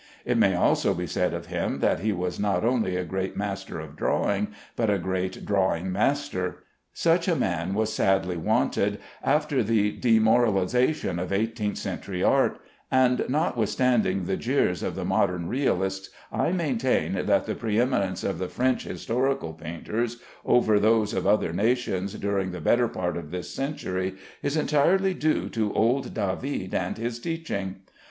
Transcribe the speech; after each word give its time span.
It 0.25 0.35
may 0.35 0.55
also 0.55 0.95
be 0.95 1.05
said 1.05 1.31
of 1.35 1.45
him, 1.45 1.77
that 1.77 1.99
he 1.99 2.11
was 2.11 2.39
not 2.39 2.63
only 2.65 2.95
a 2.95 3.03
great 3.03 3.37
master 3.37 3.79
of 3.79 3.95
drawing, 3.95 4.47
but 4.75 4.89
a 4.89 4.97
great 4.97 5.45
drawing 5.45 5.91
master. 5.91 6.63
Such 6.91 7.27
a 7.27 7.35
man 7.35 7.75
was 7.75 7.93
sadly 7.93 8.35
wanted 8.35 8.97
after 9.23 9.61
the 9.61 9.91
demoralization 9.91 11.19
of 11.19 11.31
eighteenth 11.31 11.77
century 11.77 12.23
art; 12.23 12.57
and, 12.89 13.23
notwithstanding 13.29 14.23
the 14.23 14.37
jeers 14.37 14.81
of 14.81 14.95
the 14.95 15.05
modern 15.05 15.47
realists, 15.47 16.09
I 16.31 16.51
maintain 16.51 17.23
that 17.27 17.45
the 17.45 17.53
pre 17.53 17.79
eminence 17.79 18.23
of 18.23 18.39
the 18.39 18.49
French 18.49 18.85
historical 18.85 19.53
painters 19.53 20.17
over 20.43 20.79
those 20.79 21.13
of 21.13 21.27
other 21.27 21.53
nations 21.53 22.15
during 22.15 22.49
the 22.53 22.59
better 22.59 22.87
part 22.87 23.17
of 23.17 23.29
this 23.29 23.53
century 23.53 24.15
is 24.41 24.57
entirely 24.57 25.13
due 25.13 25.47
to 25.49 25.71
old 25.75 26.15
David 26.15 26.73
and 26.73 26.97
his 26.97 27.19
teaching. 27.19 27.81